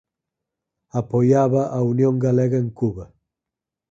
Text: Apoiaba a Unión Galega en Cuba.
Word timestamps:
Apoiaba 1.01 1.61
a 1.77 1.79
Unión 1.93 2.15
Galega 2.25 2.57
en 2.63 2.69
Cuba. 2.79 3.05